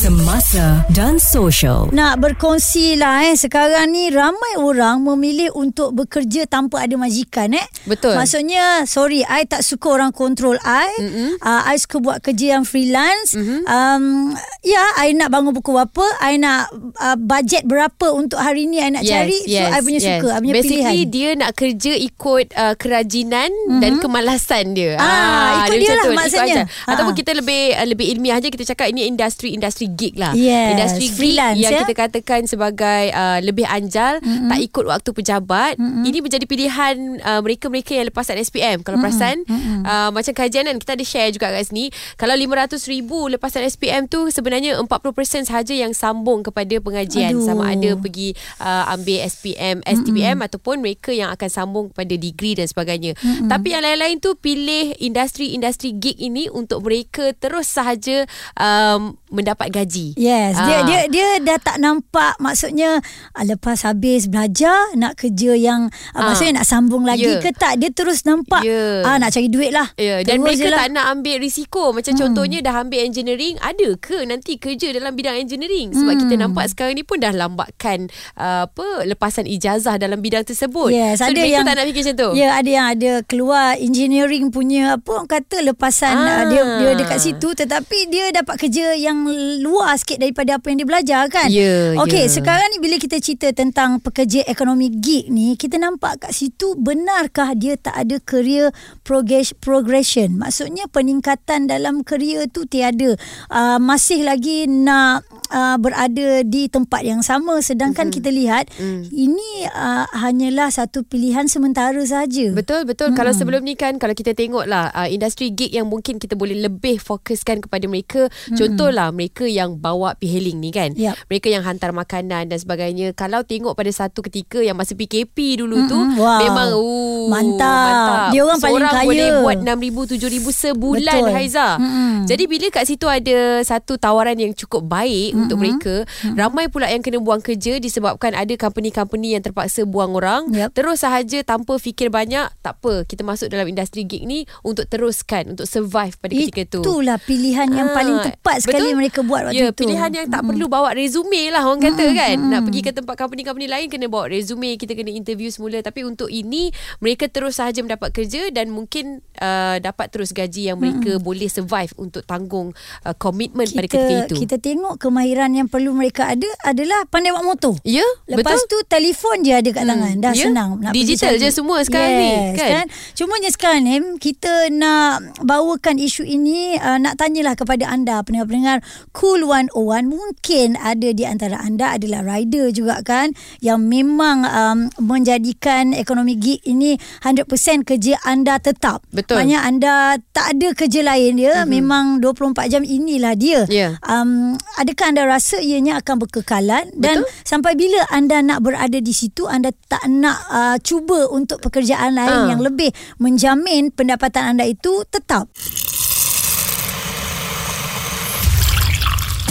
Semasa 0.00 0.80
dan 0.96 1.20
social. 1.20 1.92
Nak 1.92 2.24
berkongsi 2.24 2.96
lah 2.96 3.20
eh 3.28 3.36
Sekarang 3.36 3.92
ni 3.92 4.08
ramai 4.08 4.56
orang 4.56 5.04
memilih 5.04 5.52
untuk 5.52 5.92
bekerja 5.92 6.48
tanpa 6.48 6.88
ada 6.88 6.96
majikan 6.96 7.52
eh 7.52 7.66
Betul. 7.84 8.16
Maksudnya 8.16 8.88
sorry 8.88 9.20
I 9.28 9.44
tak 9.44 9.60
suka 9.60 10.00
orang 10.00 10.16
kontrol 10.16 10.56
I 10.64 10.88
mm-hmm. 10.96 11.44
uh, 11.44 11.68
I 11.68 11.76
suka 11.76 12.00
buat 12.00 12.24
kerja 12.24 12.56
yang 12.56 12.64
freelance 12.64 13.36
mm-hmm. 13.36 13.68
um, 13.68 14.32
Ya 14.64 14.80
I 15.04 15.12
nak 15.12 15.36
bangun 15.36 15.52
pukul 15.52 15.76
berapa 15.76 16.06
I 16.24 16.40
nak 16.40 16.72
uh, 16.96 17.20
budget 17.20 17.68
berapa 17.68 18.08
untuk 18.16 18.40
hari 18.40 18.72
ni 18.72 18.80
I 18.80 18.88
nak 18.88 19.04
Yes, 19.04 19.12
cari 19.12 19.38
yes, 19.44 19.52
So 19.52 19.64
I 19.68 19.78
punya 19.84 20.00
yes. 20.00 20.08
suka 20.16 20.28
I 20.32 20.38
punya 20.40 20.54
Basically 20.56 20.80
pilihan 20.80 21.12
dia 21.12 21.28
nak 21.36 21.52
kerja 21.52 21.92
ikut 21.92 22.46
uh, 22.56 22.74
kerajinan 22.80 23.52
mm-hmm. 23.52 23.80
dan 23.84 23.92
kemalasan 24.00 24.72
dia. 24.72 24.96
Ah, 24.96 25.68
ikut 25.68 25.76
dia 25.76 25.92
macam 25.92 25.92
lah 25.92 26.00
tu, 26.00 26.08
ikut 26.08 26.16
maksudnya. 26.24 26.62
Ataupun 26.88 27.12
Ah. 27.12 27.18
kita 27.20 27.30
lebih 27.36 27.62
uh, 27.76 27.84
lebih 27.90 28.06
ilmiah 28.16 28.40
aja 28.40 28.48
kita 28.48 28.64
cakap 28.64 28.88
ini 28.88 29.04
industri-industri 29.04 29.89
gig 29.96 30.14
lah. 30.16 30.32
Yes, 30.36 30.76
Industri 30.76 31.06
gig 31.08 31.16
freelance, 31.16 31.58
yang 31.58 31.72
ya. 31.74 31.80
kita 31.84 31.94
katakan 31.94 32.46
sebagai 32.46 33.12
uh, 33.12 33.38
lebih 33.42 33.66
anjal, 33.66 34.18
mm-hmm. 34.20 34.48
tak 34.48 34.58
ikut 34.62 34.84
waktu 34.86 35.10
pejabat. 35.10 35.72
Mm-hmm. 35.76 36.04
Ini 36.06 36.18
menjadi 36.22 36.44
pilihan 36.46 36.94
uh, 37.22 37.40
mereka-mereka 37.40 37.90
yang 37.96 38.06
lepasan 38.08 38.36
SPM. 38.40 38.82
Kalau 38.82 39.00
mm-hmm. 39.00 39.04
perasan 39.04 39.36
mm-hmm. 39.44 39.80
uh, 39.84 40.10
macam 40.14 40.32
kajian 40.34 40.64
kan 40.66 40.76
kita 40.78 40.92
ada 40.94 41.04
share 41.06 41.30
juga 41.34 41.50
kat 41.50 41.68
sini. 41.68 41.90
Kalau 42.16 42.34
500,000 42.34 43.34
lepasan 43.36 43.62
SPM 43.66 44.02
tu 44.06 44.28
sebenarnya 44.30 44.78
40% 44.80 45.48
sahaja 45.48 45.74
yang 45.74 45.92
sambung 45.92 46.42
kepada 46.46 46.78
pengajian 46.80 47.36
Aduh. 47.36 47.44
sama 47.44 47.72
ada 47.72 47.96
pergi 47.98 48.34
uh, 48.62 48.94
ambil 48.94 49.26
SPM, 49.26 49.82
STPM 49.84 50.38
mm-hmm. 50.38 50.46
ataupun 50.46 50.82
mereka 50.82 51.10
yang 51.10 51.30
akan 51.34 51.48
sambung 51.48 51.84
kepada 51.92 52.14
degree 52.16 52.54
dan 52.56 52.66
sebagainya. 52.66 53.16
Mm-hmm. 53.18 53.48
Tapi 53.48 53.68
yang 53.72 53.82
lain-lain 53.84 54.16
tu 54.22 54.34
pilih 54.38 54.94
industri-industri 54.98 55.96
gig 55.96 56.18
ini 56.20 56.46
untuk 56.52 56.84
mereka 56.84 57.32
terus 57.36 57.70
sahaja 57.70 58.26
um, 58.58 59.16
mendapat 59.30 59.70
gaji. 59.80 60.06
Yes, 60.14 60.54
dia 60.58 60.76
Ah. 60.76 60.82
dia 60.82 61.00
dia 61.06 61.28
dah 61.40 61.58
tak 61.58 61.76
nampak 61.76 62.36
maksudnya 62.36 63.00
ah, 63.32 63.42
lepas 63.42 63.82
habis 63.82 64.26
belajar 64.26 64.92
nak 64.94 65.16
kerja 65.16 65.52
yang. 65.52 65.80
Ah. 66.12 66.28
maksudnya 66.28 66.60
nak 66.60 66.66
sambung 66.66 67.02
lagi 67.02 67.24
Ya. 67.26 67.38
ke 67.38 67.50
tak 67.50 67.76
dia 67.76 67.88
terus 67.88 68.22
nampak 68.22 68.60
Ya. 68.60 69.00
ah 69.02 69.16
nak 69.16 69.30
cari 69.30 69.46
duit 69.46 69.70
lah. 69.70 69.88
Ya, 69.94 70.20
dan 70.20 70.40
Terus 70.40 70.58
mereka 70.58 70.66
lah. 70.68 70.78
tak 70.78 70.88
nak 70.90 71.06
ambil 71.10 71.36
risiko. 71.38 71.82
Macam 71.90 72.12
hmm. 72.12 72.20
contohnya 72.20 72.58
dah 72.60 72.74
ambil 72.78 73.00
engineering, 73.00 73.54
ada 73.58 73.88
ke 73.96 74.22
nanti 74.22 74.56
kerja 74.56 74.90
dalam 74.90 75.12
bidang 75.12 75.38
engineering? 75.38 75.90
Sebab 75.90 76.10
Hmm. 76.10 76.20
kita 76.20 76.34
nampak 76.36 76.64
sekarang 76.68 76.94
ni 76.94 77.02
pun 77.02 77.16
dah 77.16 77.30
lambatkan 77.30 78.06
uh, 78.34 78.66
apa 78.66 78.86
lepasan 79.04 79.46
ijazah 79.46 79.96
dalam 79.96 80.18
bidang 80.18 80.42
tersebut. 80.42 80.90
Yes, 80.90 81.18
so 81.18 81.26
ada 81.26 81.40
yang 81.40 81.62
tak 81.62 81.74
nak 81.74 81.86
fikir 81.86 82.02
macam 82.02 82.16
tu. 82.16 82.30
Ya, 82.34 82.48
ada 82.52 82.68
yang 82.68 82.86
ada 82.88 83.12
keluar 83.24 83.74
engineering 83.74 84.50
punya 84.50 84.96
apa 84.96 85.08
orang 85.12 85.28
kata 85.28 85.62
lepasan. 85.62 86.12
Ah. 86.12 86.44
dia 86.46 86.62
dia 86.78 86.90
dekat 86.94 87.18
situ 87.18 87.48
tetapi 87.52 87.98
dia 88.06 88.28
dapat 88.30 88.58
kerja 88.58 88.92
yang 88.92 89.22
luar 89.58 89.69
sikit 89.98 90.18
daripada 90.18 90.58
apa 90.58 90.66
yang 90.70 90.78
dia 90.82 90.88
belajar 90.88 91.22
kan. 91.28 91.48
Ya, 91.52 91.94
Okey, 92.00 92.26
ya. 92.26 92.32
sekarang 92.32 92.68
ni 92.72 92.78
bila 92.80 92.96
kita 92.96 93.20
cerita 93.20 93.52
tentang 93.52 94.00
pekerja 94.00 94.42
ekonomi 94.48 94.88
gig 94.90 95.28
ni, 95.28 95.54
kita 95.54 95.76
nampak 95.76 96.26
kat 96.26 96.32
situ 96.32 96.74
benarkah 96.78 97.52
dia 97.54 97.76
tak 97.76 97.94
ada 97.94 98.16
career 98.22 98.72
progress, 99.04 99.52
progression? 99.52 100.40
Maksudnya 100.40 100.88
peningkatan 100.88 101.68
dalam 101.68 102.06
career 102.06 102.48
tu 102.48 102.64
tiada. 102.64 103.14
Uh, 103.52 103.76
masih 103.82 104.24
lagi 104.24 104.64
nak 104.70 105.26
uh, 105.52 105.76
berada 105.76 106.42
di 106.46 106.70
tempat 106.70 107.02
yang 107.04 107.20
sama 107.20 107.58
sedangkan 107.60 108.08
mm-hmm. 108.08 108.16
kita 108.22 108.30
lihat 108.32 108.64
mm. 108.78 109.02
ini 109.12 109.50
uh, 109.68 110.06
hanyalah 110.16 110.72
satu 110.72 111.04
pilihan 111.04 111.50
sementara 111.50 112.00
saja. 112.06 112.54
Betul 112.56 112.88
betul 112.88 113.12
hmm. 113.12 113.18
kalau 113.20 113.32
sebelum 113.36 113.60
ni 113.60 113.76
kan 113.76 114.00
kalau 114.00 114.16
kita 114.16 114.32
tengoklah 114.32 114.88
uh, 114.96 115.08
industri 115.10 115.52
gig 115.52 115.76
yang 115.76 115.84
mungkin 115.90 116.16
kita 116.16 116.38
boleh 116.38 116.56
lebih 116.56 116.96
fokuskan 116.96 117.66
kepada 117.68 117.84
mereka 117.84 118.32
hmm. 118.32 118.56
contohlah 118.56 119.12
mereka 119.12 119.44
yang 119.44 119.59
bawa 119.68 120.14
piheling 120.14 120.56
ni 120.56 120.70
kan 120.70 120.92
Yap. 120.92 121.16
mereka 121.26 121.48
yang 121.48 121.60
hantar 121.60 121.90
makanan 121.90 122.48
dan 122.48 122.56
sebagainya 122.56 123.12
kalau 123.12 123.42
tengok 123.42 123.74
pada 123.74 123.90
satu 123.90 124.22
ketika 124.22 124.58
yang 124.58 124.74
masa 124.74 124.94
PKP 124.94 125.58
dulu 125.58 125.84
tu 125.84 125.94
Mm-mm. 125.94 126.16
Wow. 126.16 126.38
memang 126.40 126.68
uh, 126.72 127.24
Mantap. 127.28 128.30
Dia 128.30 128.40
orang 128.40 128.58
paling 128.58 128.74
Seorang 128.76 128.94
kaya. 128.94 129.06
boleh 129.06 129.28
buat 129.40 129.58
6000 129.60 130.16
7000 130.16 130.62
sebulan 130.62 131.20
Betul. 131.20 131.34
Haiza 131.34 131.68
Mm-mm. 131.76 132.14
jadi 132.24 132.44
bila 132.46 132.66
kat 132.70 132.84
situ 132.86 133.06
ada 133.06 133.38
satu 133.60 133.96
tawaran 133.96 134.36
yang 134.36 134.52
cukup 134.52 134.82
baik 134.82 135.10
mm-hmm. 135.30 135.40
untuk 135.40 135.56
mereka 135.58 135.94
mm-hmm. 136.02 136.34
ramai 136.34 136.66
pula 136.66 136.86
yang 136.86 137.00
kena 137.00 137.18
buang 137.18 137.40
kerja 137.40 137.76
disebabkan 137.76 138.32
ada 138.32 138.54
company-company 138.54 139.34
yang 139.34 139.42
terpaksa 139.42 139.82
buang 139.82 140.12
orang 140.12 140.48
Yap. 140.50 140.72
terus 140.72 141.00
sahaja 141.00 141.42
tanpa 141.42 141.76
fikir 141.76 142.08
banyak 142.08 142.46
tak 142.60 142.76
apa 142.76 143.02
kita 143.04 143.20
masuk 143.20 143.48
dalam 143.48 143.66
industri 143.66 144.04
gig 144.04 144.22
ni 144.22 144.44
untuk 144.62 144.86
teruskan 144.86 145.50
untuk 145.50 145.64
survive 145.64 146.14
pada 146.16 146.32
ketika 146.32 146.62
tu 146.70 146.80
Itulah 146.80 147.18
pilihan 147.18 147.66
yang 147.68 147.88
Ah, 147.88 147.96
paling 147.96 148.16
tepat 148.22 148.56
sekali 148.62 148.86
betul? 148.86 148.98
mereka 148.98 149.20
buat 149.20 149.49
waktu 149.50 149.62
ya, 149.62 149.68
itu. 149.70 149.80
pilihan 149.84 150.10
yang 150.14 150.26
tak 150.30 150.42
perlu 150.46 150.66
bawa 150.70 150.94
resume 150.94 151.50
lah 151.52 151.62
orang 151.66 151.82
kata 151.90 152.04
kan 152.14 152.36
nak 152.38 152.60
pergi 152.70 152.80
ke 152.80 152.90
tempat 152.94 153.14
company-company 153.18 153.66
lain 153.68 153.86
kena 153.90 154.06
bawa 154.06 154.30
resume 154.30 154.78
kita 154.78 154.96
kena 154.96 155.12
interview 155.12 155.50
semula 155.50 155.82
tapi 155.84 156.06
untuk 156.06 156.30
ini 156.30 156.72
mereka 157.02 157.26
terus 157.28 157.58
sahaja 157.60 157.82
mendapat 157.84 158.10
kerja 158.14 158.48
dan 158.54 158.72
mungkin 158.72 159.20
uh, 159.38 159.76
dapat 159.82 160.08
terus 160.08 160.30
gaji 160.32 160.72
yang 160.72 160.78
mereka 160.80 161.20
boleh 161.20 161.50
survive 161.50 161.92
untuk 162.00 162.24
tanggung 162.24 162.72
uh, 163.04 163.14
komitmen 163.18 163.68
pada 163.68 163.86
ketika 163.90 164.14
itu 164.26 164.34
kita 164.46 164.56
tengok 164.56 164.96
kemahiran 164.96 165.50
yang 165.52 165.68
perlu 165.68 165.92
mereka 165.92 166.30
ada 166.30 166.48
adalah 166.64 167.04
pandai 167.10 167.34
buat 167.34 167.44
motor. 167.44 167.74
ya 167.84 168.04
Lepas 168.30 168.64
betul 168.64 168.68
tu 168.70 168.78
telefon 168.88 169.42
je 169.42 169.52
ada 169.52 169.70
kat 169.70 169.84
tangan. 169.84 170.14
Dah 170.18 170.32
Ya, 170.40 170.46
senang 170.46 170.70
nak 170.78 170.94
digital 170.94 171.36
je 171.36 171.48
semua 171.50 171.82
sekarang 171.82 172.14
ni, 172.16 172.32
yes, 172.32 172.56
kan? 172.56 172.70
kan? 172.70 172.86
Cumanya 173.18 173.50
sekarang 173.50 173.82
ni 173.82 173.96
kita 174.22 174.70
nak 174.70 175.36
bawakan 175.42 175.98
isu 175.98 176.22
ini 176.22 176.78
uh, 176.78 176.96
nak 177.02 177.18
tanyalah 177.18 177.58
kepada 177.58 177.90
anda 177.90 178.22
pendengar-pendengar 178.22 178.80
Cool 179.30 179.46
101 179.46 180.10
mungkin 180.10 180.74
ada 180.74 181.14
di 181.14 181.22
antara 181.22 181.62
anda 181.62 181.94
adalah 181.94 182.26
rider 182.26 182.74
juga 182.74 182.98
kan 183.06 183.30
yang 183.62 183.78
memang 183.78 184.42
um, 184.42 184.90
menjadikan 184.98 185.94
ekonomi 185.94 186.34
gig 186.34 186.58
ini 186.66 186.98
100% 187.22 187.46
kerja 187.86 188.18
anda 188.26 188.58
tetap. 188.58 189.06
Betul. 189.14 189.38
Maknanya 189.38 189.58
anda 189.62 189.94
tak 190.34 190.58
ada 190.58 190.74
kerja 190.74 191.06
lain 191.06 191.38
dia 191.38 191.62
mm-hmm. 191.62 191.70
memang 191.70 192.04
24 192.18 192.74
jam 192.74 192.82
inilah 192.82 193.38
dia. 193.38 193.70
Ya. 193.70 193.94
Um, 194.02 194.58
adakah 194.74 195.14
anda 195.14 195.22
rasa 195.30 195.62
ianya 195.62 196.02
akan 196.02 196.26
berkekalan 196.26 196.90
dan 196.98 197.22
Betul. 197.22 197.46
sampai 197.46 197.78
bila 197.78 198.02
anda 198.10 198.42
nak 198.42 198.66
berada 198.66 198.98
di 198.98 199.14
situ 199.14 199.46
anda 199.46 199.70
tak 199.86 200.10
nak 200.10 200.42
uh, 200.50 200.76
cuba 200.82 201.30
untuk 201.30 201.62
pekerjaan 201.62 202.18
lain 202.18 202.50
Ah. 202.50 202.50
yang 202.50 202.66
lebih 202.66 202.90
menjamin 203.22 203.94
pendapatan 203.94 204.58
anda 204.58 204.66
itu 204.66 205.06
tetap. 205.06 205.46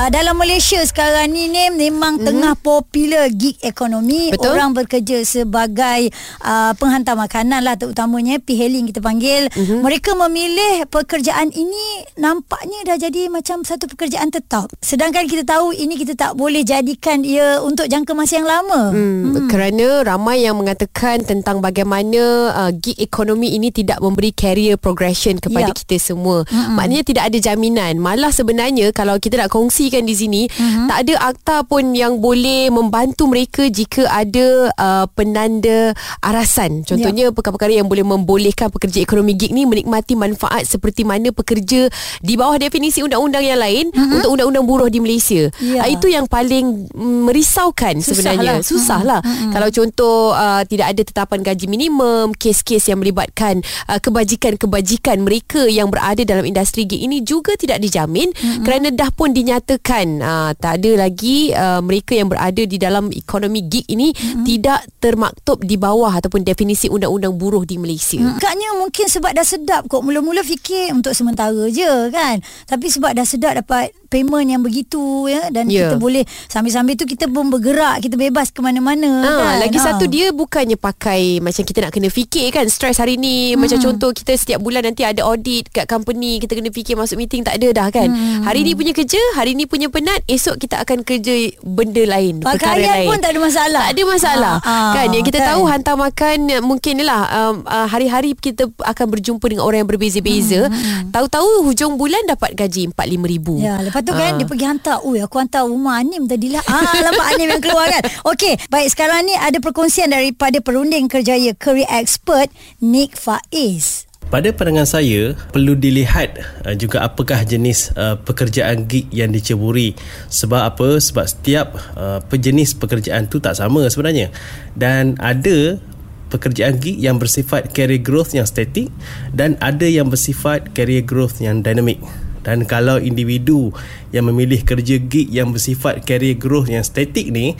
Uh, 0.00 0.08
dalam 0.08 0.32
Malaysia 0.40 0.80
sekarang 0.80 1.28
ni 1.28 1.52
ni 1.52 1.68
memang 1.76 2.16
mm-hmm. 2.16 2.24
tengah 2.32 2.54
popular 2.56 3.28
gig 3.28 3.60
ekonomi. 3.60 4.32
Betul. 4.32 4.56
Orang 4.56 4.72
bekerja 4.72 5.20
sebagai 5.28 6.08
uh, 6.40 6.72
penghantar 6.80 7.20
makanan 7.20 7.60
lah 7.60 7.76
terutamanya 7.76 8.40
P-hailing 8.40 8.88
kita 8.88 9.04
panggil. 9.04 9.52
Mm-hmm. 9.52 9.84
Mereka 9.84 10.16
memilih 10.16 10.88
pekerjaan 10.88 11.52
ini 11.52 12.08
nampaknya 12.16 12.80
dah 12.88 12.96
jadi 12.96 13.28
macam 13.28 13.60
satu 13.60 13.92
pekerjaan 13.92 14.32
tetap. 14.32 14.72
Sedangkan 14.80 15.28
kita 15.28 15.44
tahu 15.44 15.76
ini 15.76 16.00
kita 16.00 16.16
tak 16.16 16.32
boleh 16.32 16.64
jadikan 16.64 17.20
ia 17.20 17.60
untuk 17.60 17.84
jangka 17.84 18.16
masa 18.16 18.40
yang 18.40 18.48
lama. 18.48 18.96
Hmm, 18.96 19.52
kerana 19.52 20.00
ramai 20.00 20.48
yang 20.48 20.56
mengatakan 20.56 21.28
tentang 21.28 21.60
bagaimana 21.60 22.56
uh, 22.56 22.72
gig 22.72 22.96
ekonomi 22.96 23.52
ini 23.52 23.68
tidak 23.68 24.00
memberi 24.00 24.32
career 24.32 24.80
progression 24.80 25.36
kepada 25.36 25.76
Yup. 25.76 25.84
kita 25.84 26.00
semua. 26.00 26.48
Mm-hmm. 26.48 26.72
Maknanya 26.72 27.04
tidak 27.04 27.24
ada 27.28 27.36
jaminan. 27.52 28.00
Malah 28.00 28.32
sebenarnya 28.32 28.96
kalau 28.96 29.20
kita 29.20 29.44
nak 29.44 29.52
kongsikan 29.90 30.06
di 30.06 30.14
sini, 30.14 30.42
mm-hmm. 30.46 30.86
tak 30.86 30.98
ada 31.02 31.14
akta 31.34 31.56
pun 31.66 31.82
yang 31.98 32.22
boleh 32.22 32.70
membantu 32.70 33.26
mereka 33.26 33.66
jika 33.66 34.06
ada 34.06 34.70
uh, 34.78 35.06
penanda 35.10 35.90
arasan. 36.22 36.86
Contohnya 36.86 37.34
perkara-perkara 37.34 37.74
yang 37.74 37.90
boleh 37.90 38.06
membolehkan 38.06 38.70
pekerja 38.70 39.02
ekonomi 39.02 39.34
gig 39.34 39.50
ni 39.50 39.66
menikmati 39.66 40.14
manfaat 40.14 40.70
seperti 40.70 41.02
mana 41.02 41.34
pekerja 41.34 41.90
di 42.22 42.34
bawah 42.38 42.54
definisi 42.54 43.02
undang-undang 43.02 43.42
yang 43.42 43.58
lain 43.58 43.90
mm-hmm. 43.90 44.16
untuk 44.22 44.30
undang-undang 44.38 44.64
buruh 44.70 44.86
di 44.86 45.02
Malaysia. 45.02 45.50
Ya. 45.58 45.82
Uh, 45.82 45.98
itu 45.98 46.06
yang 46.06 46.30
paling 46.30 46.86
mm, 46.94 47.20
merisaukan 47.26 47.98
Susah 47.98 48.06
sebenarnya. 48.14 48.46
lah. 48.46 48.56
Susah 48.62 49.00
lah. 49.02 49.20
Mm-hmm. 49.26 49.50
Kalau 49.50 49.68
contoh 49.74 50.18
uh, 50.30 50.62
tidak 50.70 50.86
ada 50.94 51.02
tetapan 51.02 51.42
gaji 51.42 51.66
minimum, 51.66 52.30
kes-kes 52.38 52.86
yang 52.86 53.02
melibatkan 53.02 53.58
uh, 53.90 53.98
kebajikan-kebajikan 53.98 55.18
mereka 55.26 55.66
yang 55.66 55.90
berada 55.90 56.22
dalam 56.22 56.46
industri 56.46 56.86
gig 56.86 57.02
ini 57.02 57.24
juga 57.24 57.58
tidak 57.58 57.82
dijamin 57.82 58.30
mm-hmm. 58.30 58.62
kerana 58.62 58.88
dah 58.92 59.10
pun 59.10 59.32
dinyatakan 59.32 59.79
memastikan 59.80 60.20
uh, 60.20 60.52
tak 60.54 60.80
ada 60.80 61.08
lagi 61.08 61.50
uh, 61.56 61.80
mereka 61.80 62.12
yang 62.12 62.28
berada 62.28 62.62
di 62.62 62.76
dalam 62.76 63.08
ekonomi 63.10 63.64
gig 63.66 63.88
ini 63.88 64.12
mm-hmm. 64.12 64.44
tidak 64.44 64.80
termaktub 65.00 65.64
di 65.64 65.80
bawah 65.80 66.12
ataupun 66.20 66.44
definisi 66.44 66.92
undang-undang 66.92 67.34
buruh 67.40 67.64
di 67.64 67.80
Malaysia. 67.80 68.20
Hmm. 68.20 68.36
Agaknya 68.36 68.76
mungkin 68.76 69.06
sebab 69.08 69.32
dah 69.32 69.46
sedap 69.46 69.88
kot 69.88 70.04
Mula-mula 70.04 70.44
fikir 70.44 70.92
untuk 70.92 71.16
sementara 71.16 71.68
je 71.70 72.10
kan 72.12 72.42
Tapi 72.68 72.86
sebab 72.90 73.16
dah 73.16 73.26
sedap 73.26 73.56
dapat 73.56 73.94
payment 74.10 74.46
yang 74.48 74.60
begitu 74.60 74.98
ya. 75.24 75.48
Dan 75.48 75.70
Ya. 75.70 75.86
kita 75.86 75.96
boleh 75.96 76.22
Sambil-sambil 76.44 76.94
tu 76.94 77.04
kita 77.04 77.24
pun 77.24 77.46
bergerak 77.46 78.02
Kita 78.02 78.14
bebas 78.14 78.50
ke 78.50 78.58
mana-mana 78.58 79.06
Ha, 79.22 79.30
kan. 79.30 79.54
lagi 79.60 79.78
Ha. 79.78 79.84
satu 79.86 80.04
dia 80.04 80.28
bukannya 80.30 80.74
pakai 80.74 81.38
macam 81.38 81.62
kita 81.62 81.78
nak 81.80 81.92
kena 81.92 82.08
fikir 82.08 82.50
kan 82.50 82.66
stres 82.66 82.98
hari 82.98 83.14
ni. 83.14 83.52
Hmm. 83.52 83.62
macam 83.62 83.78
contoh 83.78 84.10
kita 84.10 84.34
setiap 84.34 84.58
bulan 84.58 84.82
nanti 84.82 85.02
ada 85.02 85.22
audit 85.22 85.68
kat 85.68 85.86
company 85.86 86.36
kita 86.38 86.52
kena 86.52 86.68
fikir 86.68 86.94
masuk 86.94 87.16
meeting 87.16 87.40
tak 87.40 87.54
ada 87.54 87.70
dah 87.72 87.88
kan. 87.88 88.08
Hmm. 88.08 88.42
hari 88.42 88.60
ni 88.60 88.74
punya 88.74 88.90
kerja 88.90 89.20
hari 89.32 89.54
ni 89.54 89.64
punya 89.64 89.86
penat 89.86 90.18
esok 90.26 90.58
kita 90.58 90.80
akan 90.80 91.00
kerja 91.00 91.30
benda 91.62 92.02
lain 92.02 92.40
perkara 92.40 92.74
Pakaian 92.76 92.96
lain. 92.96 93.06
pun 93.06 93.18
tak 93.18 93.30
ada 93.30 93.40
masalah. 93.40 93.82
Tak 93.82 93.92
ada 93.92 94.02
masalah. 94.04 94.54
Ha, 94.58 94.72
ha, 94.72 94.92
kan? 94.92 95.06
Yang 95.10 95.24
kita 95.26 95.38
kan? 95.38 95.48
tahu 95.48 95.62
hantar 95.64 95.94
makan 95.94 96.38
mungkin 96.60 96.94
lah 97.00 97.22
um, 97.30 97.54
uh, 97.62 97.86
hari-hari 97.86 98.34
kita 98.34 98.66
akan 98.76 99.06
berjumpa 99.08 99.44
dengan 99.44 99.62
orang 99.62 99.78
yang 99.78 99.90
berbeza-beza. 99.90 100.66
Hmm, 100.66 101.10
tahu-tahu 101.10 101.62
hujung 101.62 101.94
bulan 101.94 102.24
dapat 102.26 102.54
gaji 102.54 102.88
4-5 102.88 102.96
ribu. 103.26 103.54
Ya, 103.56 103.78
lepas 103.78 103.99
tu 104.00 104.12
kan 104.12 104.34
Ah. 104.34 104.36
dia 104.36 104.46
pergi 104.46 104.66
hantar. 104.66 104.98
Ui, 105.04 105.18
aku 105.18 105.36
hantar 105.36 105.64
rumah 105.64 106.00
Anim 106.00 106.24
tadi 106.24 106.52
lah. 106.52 106.64
Ah, 106.64 106.96
nampak 107.06 107.26
Anim 107.34 107.48
yang 107.48 107.62
keluar 107.62 107.86
kan. 107.86 108.02
Okey, 108.26 108.56
baik 108.68 108.88
sekarang 108.88 109.24
ni 109.24 109.34
ada 109.34 109.56
perkongsian 109.58 110.10
daripada 110.10 110.60
perunding 110.60 111.06
kerjaya 111.06 111.52
career 111.54 111.88
expert 111.88 112.48
Nick 112.78 113.14
Faiz. 113.14 114.04
Pada 114.30 114.54
pandangan 114.54 114.86
saya 114.86 115.34
perlu 115.50 115.74
dilihat 115.74 116.38
uh, 116.62 116.70
juga 116.78 117.02
apakah 117.02 117.42
jenis 117.42 117.90
uh, 117.98 118.14
pekerjaan 118.14 118.86
gig 118.86 119.10
yang 119.10 119.34
diceburi. 119.34 119.98
Sebab 120.30 120.70
apa? 120.70 121.02
Sebab 121.02 121.26
setiap 121.26 121.74
uh, 121.98 122.22
pejenis 122.30 122.70
pekerjaan 122.78 123.26
tu 123.26 123.42
tak 123.42 123.58
sama 123.58 123.90
sebenarnya. 123.90 124.30
Dan 124.78 125.18
ada 125.18 125.82
pekerjaan 126.30 126.78
gig 126.78 127.02
yang 127.02 127.18
bersifat 127.18 127.74
career 127.74 127.98
growth 127.98 128.30
yang 128.30 128.46
static 128.46 128.86
dan 129.34 129.58
ada 129.58 129.82
yang 129.82 130.06
bersifat 130.06 130.70
career 130.78 131.02
growth 131.02 131.42
yang 131.42 131.58
dynamic. 131.66 131.98
Dan 132.40 132.64
kalau 132.64 132.96
individu 132.96 133.68
yang 134.10 134.32
memilih 134.32 134.64
kerja 134.64 134.96
gig 134.96 135.28
yang 135.28 135.52
bersifat 135.52 136.02
career 136.08 136.40
growth 136.40 136.72
yang 136.72 136.80
static 136.80 137.28
ni, 137.28 137.52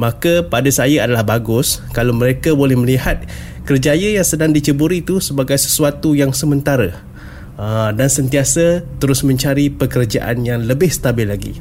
maka 0.00 0.40
pada 0.46 0.68
saya 0.72 1.04
adalah 1.04 1.24
bagus 1.24 1.84
kalau 1.92 2.16
mereka 2.16 2.56
boleh 2.56 2.74
melihat 2.74 3.28
kerjaya 3.68 4.18
yang 4.18 4.26
sedang 4.26 4.50
diceburi 4.50 5.04
itu 5.04 5.20
sebagai 5.20 5.60
sesuatu 5.60 6.16
yang 6.16 6.32
sementara. 6.32 7.11
Uh, 7.62 7.94
dan 7.94 8.10
sentiasa 8.10 8.82
terus 8.98 9.22
mencari 9.22 9.70
pekerjaan 9.70 10.42
yang 10.42 10.66
lebih 10.66 10.90
stabil 10.90 11.30
lagi. 11.30 11.54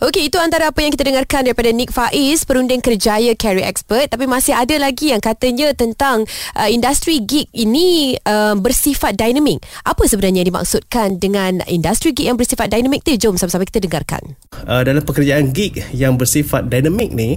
Okey, 0.00 0.32
itu 0.32 0.40
antara 0.40 0.72
apa 0.72 0.80
yang 0.80 0.96
kita 0.96 1.04
dengarkan 1.04 1.44
daripada 1.44 1.68
Nick 1.76 1.92
Faiz, 1.92 2.48
perunding 2.48 2.80
kerjaya 2.80 3.36
career 3.36 3.68
expert. 3.68 4.08
Tapi 4.08 4.24
masih 4.24 4.56
ada 4.56 4.72
lagi 4.80 5.12
yang 5.12 5.20
katanya 5.20 5.76
tentang 5.76 6.24
uh, 6.56 6.68
industri 6.72 7.20
gig 7.20 7.52
ini 7.52 8.16
uh, 8.24 8.56
bersifat 8.56 9.12
dynamic. 9.20 9.60
Apa 9.84 10.08
sebenarnya 10.08 10.40
yang 10.40 10.56
dimaksudkan 10.56 11.20
dengan 11.20 11.60
industri 11.68 12.16
gig 12.16 12.32
yang 12.32 12.40
bersifat 12.40 12.72
dynamic 12.72 13.04
tu? 13.04 13.12
Jom 13.20 13.36
sama-sama 13.36 13.68
kita 13.68 13.84
dengarkan. 13.84 14.32
Uh, 14.64 14.80
dalam 14.80 15.04
pekerjaan 15.04 15.52
gig 15.52 15.84
yang 15.92 16.16
bersifat 16.16 16.72
dinamik 16.72 17.12
ni, 17.12 17.36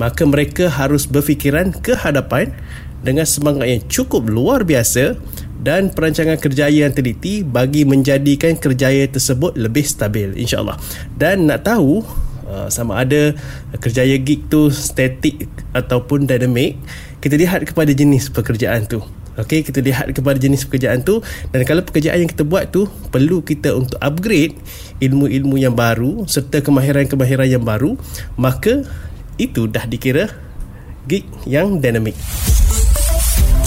maka 0.00 0.24
mereka 0.24 0.72
harus 0.72 1.04
berfikiran 1.04 1.68
ke 1.84 2.00
hadapan 2.00 2.56
dengan 3.04 3.28
semangat 3.28 3.66
yang 3.68 3.82
cukup 3.92 4.24
luar 4.24 4.64
biasa 4.64 5.20
dan 5.62 5.94
perancangan 5.94 6.36
kerjaya 6.42 6.90
yang 6.90 6.92
teliti 6.92 7.46
bagi 7.46 7.86
menjadikan 7.86 8.58
kerjaya 8.58 9.06
tersebut 9.06 9.54
lebih 9.54 9.86
stabil 9.86 10.34
insyaAllah. 10.34 10.76
Dan 11.14 11.46
nak 11.46 11.62
tahu 11.62 12.02
uh, 12.50 12.66
sama 12.66 13.06
ada 13.06 13.30
kerjaya 13.78 14.18
gig 14.18 14.50
tu 14.50 14.68
statik 14.74 15.46
ataupun 15.70 16.26
dynamic, 16.26 16.76
kita 17.22 17.38
lihat 17.38 17.62
kepada 17.62 17.94
jenis 17.94 18.28
pekerjaan 18.34 18.90
tu. 18.90 19.00
Okey, 19.32 19.64
kita 19.64 19.80
lihat 19.80 20.12
kepada 20.12 20.36
jenis 20.36 20.68
pekerjaan 20.68 21.00
tu 21.00 21.24
dan 21.56 21.64
kalau 21.64 21.80
pekerjaan 21.80 22.20
yang 22.20 22.28
kita 22.28 22.44
buat 22.44 22.68
tu 22.68 22.84
perlu 23.08 23.40
kita 23.40 23.72
untuk 23.72 23.96
upgrade 23.96 24.52
ilmu-ilmu 25.00 25.56
yang 25.56 25.72
baru 25.72 26.28
serta 26.28 26.60
kemahiran-kemahiran 26.60 27.48
yang 27.48 27.64
baru, 27.64 27.96
maka 28.36 28.84
itu 29.40 29.64
dah 29.72 29.88
dikira 29.88 30.28
gig 31.08 31.24
yang 31.48 31.80
dynamic. 31.80 32.12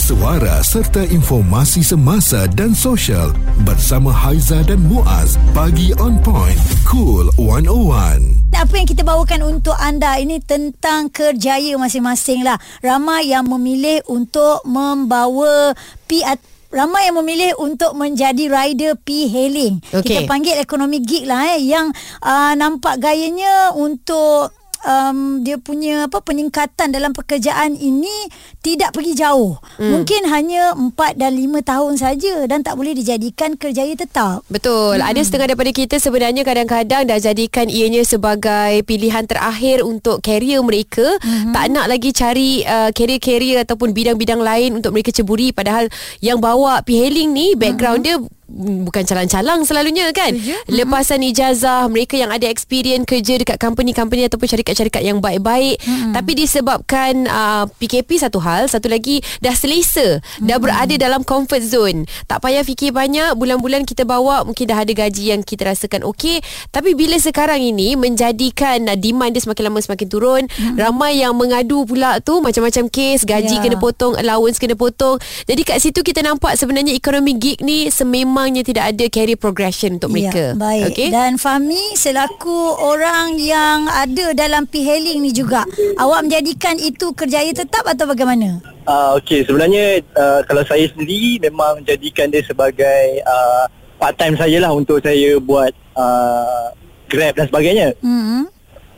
Suara 0.06 0.62
serta 0.62 1.02
informasi 1.02 1.82
semasa 1.82 2.46
dan 2.54 2.78
sosial 2.78 3.34
bersama 3.66 4.14
Haiza 4.14 4.62
dan 4.62 4.78
Muaz. 4.86 5.34
Pagi 5.50 5.98
on 5.98 6.22
point. 6.22 6.54
Cool 6.86 7.34
101. 7.42 8.54
Apa 8.54 8.74
yang 8.78 8.86
kita 8.86 9.02
bawakan 9.02 9.58
untuk 9.58 9.74
anda 9.82 10.14
ini 10.22 10.38
tentang 10.46 11.10
kerjaya 11.10 11.74
masing-masing 11.82 12.46
lah. 12.46 12.62
Ramai 12.86 13.34
yang 13.34 13.50
memilih 13.50 14.06
untuk 14.06 14.62
membawa 14.70 15.74
P 16.06 16.22
Ramai 16.70 17.10
yang 17.10 17.18
memilih 17.26 17.58
untuk 17.58 17.98
menjadi 17.98 18.46
rider 18.46 19.02
P-hailing. 19.02 19.82
Okey. 19.90 20.06
Kita 20.06 20.22
panggil 20.30 20.62
ekonomi 20.62 21.02
gig 21.02 21.26
lah 21.26 21.58
eh. 21.58 21.66
Yang 21.66 21.98
uh, 22.22 22.54
nampak 22.54 23.02
gayanya 23.02 23.74
untuk 23.74 24.54
um, 24.86 25.42
dia 25.42 25.58
punya 25.58 26.08
apa 26.08 26.22
peningkatan 26.22 26.94
dalam 26.94 27.12
pekerjaan 27.12 27.74
ini 27.76 28.30
tidak 28.62 28.94
pergi 28.94 29.18
jauh. 29.18 29.58
Hmm. 29.82 30.00
Mungkin 30.00 30.30
hanya 30.30 30.78
4 30.78 31.20
dan 31.20 31.34
5 31.36 31.60
tahun 31.66 31.94
saja 31.98 32.34
dan 32.46 32.62
tak 32.62 32.78
boleh 32.78 32.94
dijadikan 32.94 33.58
kerjaya 33.58 33.92
tetap. 33.98 34.46
Betul. 34.48 35.02
Hmm. 35.02 35.10
Ada 35.10 35.22
setengah 35.26 35.52
daripada 35.52 35.72
kita 35.74 35.96
sebenarnya 35.98 36.46
kadang-kadang 36.46 37.10
dah 37.10 37.20
jadikan 37.20 37.68
ianya 37.68 38.06
sebagai 38.06 38.86
pilihan 38.86 39.26
terakhir 39.26 39.82
untuk 39.84 40.22
karier 40.22 40.62
mereka. 40.62 41.18
Hmm. 41.20 41.52
Tak 41.52 41.66
nak 41.74 41.90
lagi 41.90 42.14
cari 42.14 42.62
uh, 42.64 42.94
karier-karier 42.94 43.66
ataupun 43.66 43.92
bidang-bidang 43.92 44.40
lain 44.40 44.78
untuk 44.80 44.94
mereka 44.94 45.10
ceburi 45.12 45.52
padahal 45.52 45.90
yang 46.22 46.38
bawa 46.38 46.86
P-hailing 46.86 47.34
ni 47.34 47.58
background 47.58 48.06
hmm. 48.06 48.08
dia 48.08 48.16
bukan 48.50 49.04
calang-calang 49.04 49.66
selalunya 49.66 50.10
kan. 50.14 50.34
Setuju. 50.38 50.56
Lepasan 50.70 51.22
ijazah 51.26 51.90
mereka 51.90 52.16
yang 52.16 52.30
ada 52.30 52.46
experience 52.46 53.06
kerja 53.10 53.42
dekat 53.42 53.58
company-company 53.58 54.30
ataupun 54.30 54.48
syarikat-syarikat 54.48 55.02
yang 55.02 55.18
baik-baik 55.20 55.82
hmm. 55.82 56.14
tapi 56.14 56.32
disebabkan 56.38 57.26
uh, 57.26 57.66
PKP 57.82 58.22
satu 58.22 58.40
hal, 58.42 58.70
satu 58.70 58.88
lagi 58.88 59.22
dah 59.42 59.54
selesa, 59.54 60.22
hmm. 60.22 60.46
dah 60.46 60.58
berada 60.62 60.96
dalam 60.96 61.26
comfort 61.26 61.66
zone. 61.66 62.06
Tak 62.30 62.46
payah 62.46 62.62
fikir 62.62 62.94
banyak, 62.94 63.34
bulan-bulan 63.36 63.84
kita 63.84 64.06
bawa 64.06 64.46
mungkin 64.46 64.70
dah 64.70 64.82
ada 64.82 64.94
gaji 64.94 65.34
yang 65.34 65.42
kita 65.42 65.68
rasakan 65.68 66.06
okey, 66.06 66.42
tapi 66.70 66.94
bila 66.94 67.18
sekarang 67.18 67.62
ini 67.62 67.98
menjadikan 67.98 68.86
uh, 68.86 68.98
demand 68.98 69.34
dia 69.34 69.42
semakin 69.42 69.64
lama 69.72 69.80
semakin 69.82 70.08
turun, 70.08 70.44
hmm. 70.46 70.78
ramai 70.78 71.20
yang 71.22 71.34
mengadu 71.34 71.84
pula 71.84 72.22
tu 72.22 72.40
macam-macam 72.40 72.88
kes, 72.90 73.26
gaji 73.26 73.56
Ya. 73.56 73.64
kena 73.64 73.80
potong, 73.80 74.20
allowance 74.20 74.60
kena 74.60 74.76
potong. 74.76 75.16
Jadi 75.48 75.62
kat 75.64 75.80
situ 75.80 76.04
kita 76.04 76.20
nampak 76.20 76.60
sebenarnya 76.60 76.92
ekonomi 76.92 77.40
gig 77.40 77.64
ni 77.64 77.88
sememangnya 78.36 78.68
tidak 78.68 78.86
ada 78.92 79.06
career 79.08 79.40
progression 79.40 79.96
untuk 79.96 80.12
mereka. 80.12 80.52
Ya, 80.52 80.60
baik. 80.60 80.92
Okey. 80.92 81.08
Dan 81.08 81.40
Fahmi 81.40 81.96
selaku 81.96 82.76
orang 82.84 83.40
yang 83.40 83.88
ada 83.88 84.36
dalam 84.36 84.68
P-hailing 84.68 85.24
ni 85.24 85.32
juga, 85.32 85.64
awak 85.96 86.28
menjadikan 86.28 86.76
itu 86.76 87.16
kerjaya 87.16 87.56
tetap 87.56 87.88
atau 87.88 88.04
bagaimana? 88.04 88.60
Uh, 88.84 89.16
Okey, 89.16 89.48
sebenarnya 89.48 90.04
uh, 90.20 90.44
kalau 90.44 90.68
saya 90.68 90.84
sendiri 90.92 91.40
memang 91.40 91.80
jadikan 91.88 92.28
dia 92.28 92.44
sebagai 92.44 93.24
uh, 93.24 93.72
part 93.96 94.20
time 94.20 94.36
sajalah 94.36 94.76
untuk 94.76 95.00
saya 95.00 95.40
buat 95.40 95.72
uh, 95.96 96.76
Grab 97.08 97.40
dan 97.40 97.48
sebagainya. 97.48 97.96
Hmm. 98.04 98.52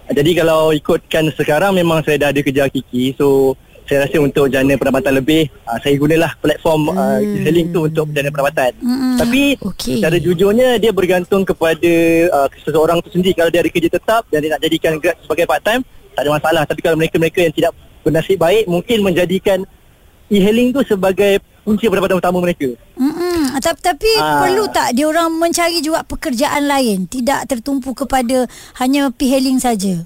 Jadi 0.10 0.34
kalau 0.34 0.74
ikutkan 0.74 1.29
sekarang 1.38 1.77
memang 1.77 2.01
saya 2.01 2.17
dah 2.17 2.34
ada 2.34 2.41
kerja 2.41 2.65
hakiki. 2.65 3.13
So 3.13 3.53
saya 3.88 4.03
rasa 4.03 4.17
untuk 4.20 4.51
jana 4.51 4.75
pendapatan 4.75 5.17
lebih 5.17 5.48
uh, 5.63 5.79
saya 5.79 5.96
gunalah 5.96 6.32
platform 6.44 6.91
uh, 6.91 7.17
e-selling 7.24 7.72
tu 7.72 7.88
untuk 7.88 8.06
jana 8.12 8.27
pendapatan. 8.27 8.72
Hmm. 8.84 9.15
Tapi 9.15 9.56
Okey. 9.63 9.98
secara 9.98 10.20
jujurnya 10.20 10.75
dia 10.77 10.91
bergantung 10.91 11.48
kepada 11.48 11.91
uh, 12.36 12.48
seseorang 12.67 13.00
tu 13.01 13.10
sendiri 13.15 13.34
kalau 13.34 13.50
dia 13.50 13.63
ada 13.63 13.72
kerja 13.72 13.89
tetap 13.89 14.27
dan 14.27 14.44
dia 14.44 14.51
nak 14.51 14.62
jadikan 14.62 15.00
Grab 15.00 15.15
sebagai 15.24 15.48
part 15.48 15.63
time 15.63 15.82
tak 16.13 16.22
ada 16.27 16.29
masalah. 16.36 16.63
Tapi 16.67 16.79
kalau 16.84 16.98
mereka-mereka 17.00 17.39
yang 17.39 17.53
tidak 17.56 17.72
bernasib 18.03 18.38
baik 18.38 18.67
mungkin 18.67 18.98
menjadikan 19.08 19.63
e-hailing 20.27 20.75
tu 20.75 20.84
sebagai 20.84 21.39
punca 21.63 21.86
pendapatan 21.88 22.20
utama 22.20 22.38
mereka. 22.44 22.67
Hmm. 23.00 23.60
Tapi, 23.60 23.79
tapi 23.84 24.12
Ah. 24.20 24.44
perlu 24.44 24.67
tak 24.72 24.96
dia 24.96 25.08
orang 25.08 25.32
mencari 25.34 25.79
juga 25.79 26.03
pekerjaan 26.03 26.67
lain, 26.67 27.08
tidak 27.08 27.48
tertumpu 27.48 27.91
kepada 27.96 28.48
hanya 28.79 29.12
P-hailing 29.12 29.60
saja? 29.60 30.03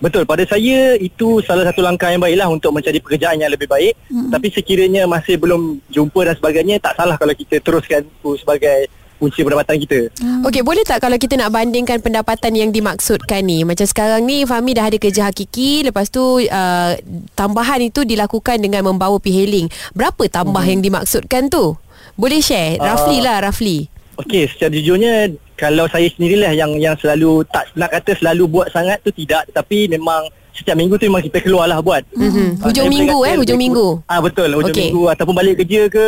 Betul, 0.00 0.24
pada 0.24 0.42
saya 0.48 0.96
itu 0.96 1.44
salah 1.44 1.68
satu 1.68 1.84
langkah 1.84 2.08
yang 2.08 2.24
baiklah 2.24 2.48
untuk 2.48 2.72
mencari 2.72 3.04
pekerjaan 3.04 3.36
yang 3.36 3.52
lebih 3.52 3.68
baik. 3.68 3.92
Hmm. 4.08 4.32
Tapi 4.32 4.48
sekiranya 4.48 5.04
masih 5.04 5.36
belum 5.36 5.84
jumpa 5.92 6.24
dan 6.24 6.34
sebagainya, 6.40 6.80
tak 6.80 6.96
salah 6.96 7.20
kalau 7.20 7.36
kita 7.36 7.60
teruskan 7.60 8.08
itu 8.08 8.30
sebagai 8.40 8.88
punca 9.20 9.36
pendapatan 9.44 9.76
kita. 9.76 10.00
Okey, 10.48 10.64
boleh 10.64 10.80
tak 10.80 11.04
kalau 11.04 11.20
kita 11.20 11.36
nak 11.36 11.52
bandingkan 11.52 12.00
pendapatan 12.00 12.56
yang 12.56 12.72
dimaksudkan 12.72 13.44
ni? 13.44 13.68
Macam 13.68 13.84
sekarang 13.84 14.24
ni 14.24 14.48
Fahmi 14.48 14.72
dah 14.72 14.88
ada 14.88 14.96
kerja 14.96 15.28
hakiki, 15.28 15.84
lepas 15.84 16.08
tu 16.08 16.40
uh, 16.40 16.92
tambahan 17.36 17.84
itu 17.84 18.08
dilakukan 18.08 18.56
dengan 18.56 18.88
membawa 18.88 19.20
P-hailing. 19.20 19.68
Berapa 19.92 20.24
tambah 20.32 20.64
yang 20.64 20.80
dimaksudkan 20.80 21.52
tu? 21.52 21.76
Boleh 22.16 22.40
share? 22.40 22.80
Roughly 22.80 23.20
lah, 23.20 23.44
roughly. 23.44 23.92
Okey, 24.16 24.48
secara 24.48 24.72
jujurnya 24.72 25.32
kalau 25.60 25.84
saya 25.92 26.08
sendirilah 26.08 26.56
yang 26.56 26.72
yang 26.80 26.96
selalu 26.96 27.44
tak 27.52 27.68
nak 27.76 27.92
kata 27.92 28.16
selalu 28.16 28.48
buat 28.48 28.72
sangat 28.72 28.96
tu 29.04 29.12
tidak 29.12 29.44
tapi 29.52 29.84
memang 29.86 30.24
setiap 30.56 30.72
minggu 30.74 30.96
tu 30.96 31.04
memang 31.04 31.20
kita 31.20 31.38
keluar 31.44 31.68
lah 31.68 31.84
buat. 31.84 32.00
Mhm. 32.16 32.64
Ah, 32.64 32.72
Hujung 32.72 32.88
saya 32.88 32.94
minggu, 32.96 33.18
eh, 33.28 33.34
hujung 33.36 33.60
minggu. 33.60 33.86
Ah 34.08 34.24
betul, 34.24 34.48
hujung 34.56 34.72
Okey. 34.72 34.88
minggu 34.88 35.02
ataupun 35.12 35.34
balik 35.36 35.60
kerja 35.60 35.92
ke 35.92 36.04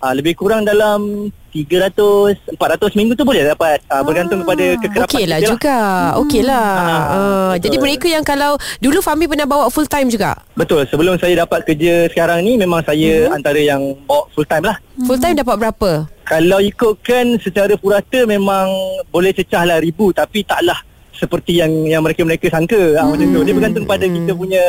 ah, 0.00 0.12
lebih 0.12 0.34
kurang 0.34 0.64
dalam 0.64 1.28
300 1.50 2.54
400 2.54 2.56
minggu 2.94 3.12
tu 3.12 3.22
boleh 3.22 3.42
dapat 3.44 3.82
ah, 3.86 4.00
bergantung 4.00 4.42
kepada 4.42 4.64
kekerapan 4.78 5.08
Okey 5.08 5.24
lah 5.24 5.38
kita 5.38 5.48
juga 5.48 5.78
Okey 6.18 6.42
lah 6.42 6.68
Ah, 6.70 7.02
uh. 7.10 7.52
Jadi 7.56 7.76
mereka 7.76 8.06
yang 8.06 8.22
kalau 8.22 8.54
Dulu 8.78 8.98
Fahmi 8.98 9.26
pernah 9.26 9.44
bawa 9.44 9.66
full 9.66 9.84
time 9.84 10.06
juga 10.06 10.38
Betul, 10.54 10.86
sebelum 10.86 11.18
saya 11.18 11.34
dapat 11.38 11.64
kerja 11.64 12.06
sekarang 12.08 12.42
ni 12.42 12.54
memang 12.54 12.80
saya 12.80 13.26
Mhm. 13.26 13.34
antara 13.34 13.58
yang 13.58 13.82
bawa 14.04 14.24
full 14.30 14.44
time 14.44 14.64
lah. 14.64 14.76
Full 15.00 15.18
time 15.18 15.34
dapat 15.34 15.56
berapa? 15.58 15.90
Kalau 16.22 16.58
ikutkan 16.58 17.36
secara 17.36 17.74
purata 17.74 18.22
memang 18.22 18.70
boleh 19.08 19.32
cecah 19.32 19.66
lah 19.66 19.78
ribu 19.78 20.12
tapi 20.12 20.40
taklah 20.42 20.78
seperti 21.10 21.58
yang 21.58 21.68
yang 21.84 22.00
mereka-mereka 22.00 22.46
sangka. 22.48 22.94
Ah, 22.96 23.04
macam 23.04 23.26
tu. 23.26 23.40
Dia 23.42 23.52
bergantung 23.52 23.84
pada 23.84 24.06
kita 24.06 24.32
punya 24.32 24.62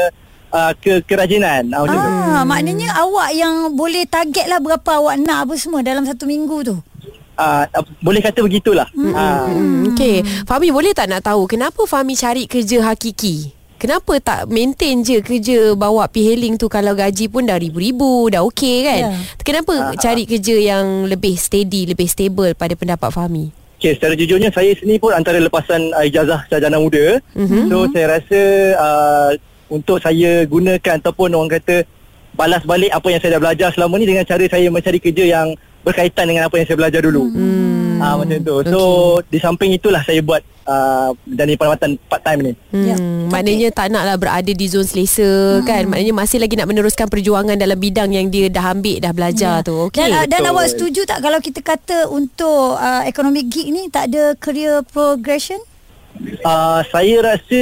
uh, 0.52 0.72
ke 0.78 1.02
kerajinan. 1.08 1.72
Ah, 1.72 1.82
macam. 1.88 2.00
Ah, 2.00 2.44
maknanya 2.46 2.94
awak 3.00 3.32
yang 3.34 3.74
boleh 3.74 4.06
target 4.06 4.46
lah 4.52 4.60
berapa 4.60 5.02
awak 5.02 5.16
nak 5.20 5.50
apa 5.50 5.54
semua 5.58 5.82
dalam 5.82 6.04
satu 6.06 6.28
minggu 6.28 6.58
tu. 6.68 6.76
Ah, 7.40 7.66
ah, 7.74 7.84
boleh 8.04 8.22
kata 8.22 8.44
begitulah. 8.46 8.86
Ah, 9.16 9.50
Hmm, 9.50 9.96
Okey 9.96 10.22
Fahmi 10.46 10.70
boleh 10.70 10.94
tak 10.94 11.10
nak 11.10 11.26
tahu 11.26 11.50
Kenapa 11.50 11.90
Fahmi 11.90 12.14
cari 12.14 12.46
kerja 12.46 12.86
hakiki? 12.86 13.50
Kenapa 13.82 14.22
tak 14.22 14.46
maintain 14.46 15.02
je 15.02 15.26
kerja 15.26 15.74
bawa 15.74 16.06
P-Hailing 16.06 16.62
tu 16.62 16.70
kalau 16.70 16.94
gaji 16.94 17.26
pun 17.34 17.50
dah 17.50 17.58
ribu-ribu, 17.58 18.30
dah 18.30 18.46
okey 18.46 18.86
kan? 18.86 19.02
Ya. 19.10 19.12
Kenapa 19.42 19.98
cari 19.98 20.30
kerja 20.30 20.54
yang 20.54 21.10
lebih 21.10 21.34
steady, 21.34 21.90
lebih 21.90 22.06
stable 22.06 22.54
pada 22.54 22.78
pendapat 22.78 23.10
Fahmi? 23.10 23.50
Okay, 23.82 23.98
secara 23.98 24.14
jujurnya 24.14 24.54
saya 24.54 24.78
sendiri 24.78 25.02
pun 25.02 25.10
antara 25.10 25.42
lepasan 25.42 25.90
uh, 25.98 26.06
ijazah 26.06 26.46
sarjana 26.46 26.78
muda. 26.78 27.18
Mm-hmm. 27.34 27.74
So 27.74 27.90
saya 27.90 28.06
rasa 28.14 28.40
uh, 28.78 29.30
untuk 29.72 30.04
saya 30.04 30.44
gunakan 30.44 31.00
ataupun 31.00 31.32
orang 31.32 31.56
kata 31.56 31.88
balas 32.36 32.64
balik 32.68 32.92
apa 32.92 33.08
yang 33.08 33.20
saya 33.24 33.40
dah 33.40 33.42
belajar 33.44 33.70
selama 33.72 33.96
ni 34.00 34.06
dengan 34.08 34.28
cara 34.28 34.44
saya 34.48 34.68
mencari 34.68 35.00
kerja 35.00 35.24
yang 35.24 35.48
berkaitan 35.82 36.30
dengan 36.30 36.46
apa 36.46 36.56
yang 36.62 36.68
saya 36.70 36.78
belajar 36.78 37.02
dulu. 37.02 37.26
Hmm. 37.32 37.98
Ah 38.02 38.18
macam 38.18 38.38
tu. 38.38 38.56
So 38.70 38.80
okay. 39.18 39.30
di 39.34 39.38
samping 39.42 39.72
itulah 39.74 40.02
saya 40.06 40.22
buat 40.22 40.42
uh, 40.70 41.10
jadi 41.26 41.58
perawatan 41.58 41.98
part 42.06 42.22
time 42.22 42.40
ni. 42.52 42.54
Hmm, 42.74 42.86
Ya. 42.92 42.96
maknanya 43.30 43.70
tak 43.74 43.90
naklah 43.94 44.18
berada 44.18 44.52
di 44.52 44.66
zon 44.70 44.86
selesa 44.86 45.62
hmm. 45.62 45.66
kan. 45.66 45.84
Maknanya 45.90 46.14
masih 46.14 46.38
lagi 46.38 46.54
nak 46.58 46.70
meneruskan 46.70 47.08
perjuangan 47.10 47.58
dalam 47.58 47.78
bidang 47.78 48.14
yang 48.14 48.30
dia 48.30 48.50
dah 48.50 48.74
ambil, 48.74 48.98
dah 49.02 49.14
belajar 49.14 49.54
tu. 49.66 49.90
Okey. 49.90 50.02
Dan, 50.06 50.30
dan 50.30 50.42
betul. 50.46 50.52
awak 50.54 50.68
setuju 50.70 51.02
tak 51.10 51.20
kalau 51.26 51.40
kita 51.42 51.60
kata 51.66 51.98
untuk 52.10 52.78
uh, 52.78 53.04
economic 53.06 53.50
gig 53.50 53.70
ni 53.74 53.90
tak 53.90 54.14
ada 54.14 54.38
career 54.38 54.86
progression? 54.86 55.58
Uh, 56.46 56.86
saya 56.94 57.24
rasa 57.24 57.62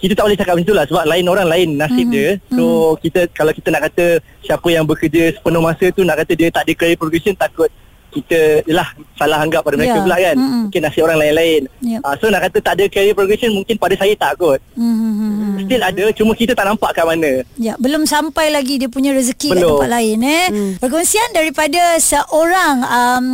kita 0.00 0.12
tak 0.12 0.24
boleh 0.26 0.38
cakap 0.38 0.52
macam 0.58 0.68
tu 0.68 0.76
lah 0.76 0.84
sebab 0.84 1.04
lain 1.08 1.24
orang 1.30 1.48
lain 1.48 1.68
nasib 1.80 2.06
mm-hmm. 2.06 2.14
dia. 2.14 2.28
So 2.52 2.64
mm-hmm. 2.64 3.00
kita 3.02 3.20
kalau 3.32 3.52
kita 3.54 3.68
nak 3.72 3.82
kata 3.90 4.04
siapa 4.44 4.68
yang 4.68 4.84
bekerja 4.84 5.22
sepenuh 5.38 5.62
masa 5.64 5.86
tu 5.94 6.02
nak 6.04 6.16
kata 6.20 6.32
dia 6.36 6.48
tak 6.52 6.68
ada 6.68 6.72
career 6.76 6.98
progression 6.98 7.32
takut 7.32 7.70
kita 8.14 8.62
yalah 8.70 8.88
salah 9.18 9.42
anggap 9.42 9.66
pada 9.66 9.74
mereka 9.74 9.98
Ya. 9.98 10.04
pula 10.06 10.16
kan. 10.22 10.36
Mm-mm. 10.38 10.62
Mungkin 10.70 10.80
nasib 10.86 11.02
orang 11.02 11.18
lain-lain. 11.18 11.62
Yep. 11.82 12.00
Uh, 12.06 12.14
so 12.22 12.24
nak 12.30 12.40
kata 12.46 12.58
tak 12.62 12.74
ada 12.78 12.84
career 12.86 13.14
progression 13.18 13.50
mungkin 13.50 13.74
pada 13.74 13.94
saya 13.98 14.14
tak 14.14 14.38
kot. 14.38 14.60
Hmm. 14.78 15.58
Still 15.66 15.82
ada 15.82 16.04
cuma 16.14 16.32
kita 16.38 16.52
tak 16.54 16.66
nampak 16.70 16.94
kat 16.94 17.02
mana. 17.02 17.42
Ya, 17.58 17.74
belum 17.82 18.06
sampai 18.06 18.54
lagi 18.54 18.78
dia 18.78 18.86
punya 18.86 19.10
rezeki 19.10 19.50
kat 19.50 19.56
Belum. 19.58 19.82
tempat 19.82 19.90
lain 19.90 20.18
eh. 20.22 20.46
Hmm. 20.54 20.72
Perkongsian 20.78 21.28
daripada 21.34 21.98
seorang 21.98 22.76
um, 22.86 23.26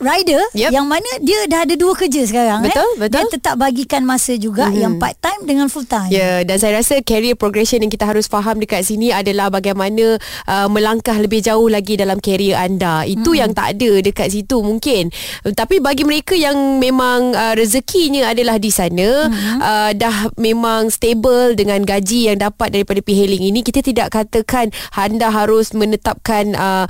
rider 0.00 0.42
Yep. 0.56 0.70
yang 0.72 0.86
mana 0.88 1.08
dia 1.20 1.44
dah 1.48 1.64
ada 1.68 1.74
dua 1.74 1.92
kerja 1.96 2.22
sekarang 2.24 2.64
Betul, 2.64 2.80
eh. 2.80 2.94
betul. 3.06 3.16
Dia 3.16 3.32
tetap 3.32 3.54
bagikan 3.60 4.02
masa 4.04 4.32
juga 4.36 4.68
hmm. 4.68 4.76
yang 4.76 4.94
part 5.00 5.16
time 5.20 5.42
dengan 5.48 5.66
full 5.72 5.86
time. 5.88 6.08
Ya, 6.12 6.42
dan 6.44 6.56
saya 6.60 6.80
rasa 6.80 7.00
career 7.02 7.38
progression 7.38 7.80
yang 7.82 7.92
kita 7.92 8.04
harus 8.04 8.28
faham 8.28 8.60
dekat 8.60 8.84
sini 8.84 9.12
adalah 9.12 9.48
bagaimana 9.48 10.20
uh, 10.48 10.68
melangkah 10.68 11.16
lebih 11.16 11.40
jauh 11.44 11.66
lagi 11.70 11.96
dalam 11.96 12.20
career 12.20 12.56
anda. 12.58 13.04
Itu 13.06 13.32
hmm. 13.32 13.40
yang 13.40 13.50
tak 13.56 13.76
ada 13.76 13.90
dekat 14.02 14.28
situ 14.32 14.60
mungkin. 14.60 15.08
Tapi 15.44 15.80
bagi 15.80 16.04
mereka 16.04 16.36
yang 16.36 16.80
memang 16.82 17.32
uh, 17.32 17.54
rezekinya 17.56 18.32
adalah 18.32 18.60
di 18.60 18.70
sana, 18.72 19.30
hmm. 19.30 19.58
uh, 19.60 19.90
dah 19.96 20.16
memang 20.36 20.92
stable 20.92 21.56
dengan 21.56 21.82
gaji 21.82 22.32
yang 22.32 22.38
dapat 22.40 22.72
daripada 22.72 23.00
P-Hailing 23.00 23.48
ini, 23.50 23.60
kita 23.62 23.80
tidak 23.80 24.12
katakan 24.12 24.70
anda 24.96 25.30
harus 25.30 25.72
menetapkan 25.72 26.52
uh, 26.56 26.86